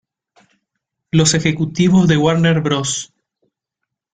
[1.11, 3.13] Los ejecutivos de Warner Bros.